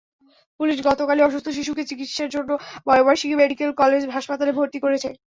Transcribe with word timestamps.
Police 0.59 0.77
গতকালই 0.87 1.25
অসুস্থ 1.25 1.47
শিশুকে 1.57 1.83
চিকিৎসার 1.89 2.33
জন্য 2.35 2.49
ময়মনসিংহ 2.87 3.33
মেডিকেল 3.41 3.69
কলেজ 3.81 4.01
হাসপাতালে 4.15 4.51
ভর্তি 4.57 4.79
করেছে। 4.85 5.09